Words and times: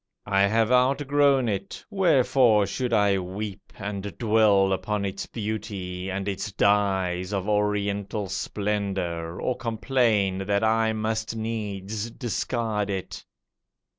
I 0.25 0.47
have 0.47 0.71
outgrown 0.71 1.47
it. 1.47 1.85
Wherefore 1.91 2.65
should 2.65 2.91
I 2.91 3.19
weep 3.19 3.71
And 3.77 4.17
dwell 4.17 4.73
up 4.73 4.89
on 4.89 5.05
its 5.05 5.27
beauty, 5.27 6.09
and 6.09 6.27
its 6.27 6.51
dyes 6.51 7.31
Of 7.31 7.47
Oriental 7.47 8.27
splendour, 8.27 9.39
or 9.39 9.55
complain 9.55 10.39
That 10.47 10.63
I 10.63 10.91
must 10.91 11.35
needs 11.35 12.09
discard 12.09 12.89
it? 12.89 13.23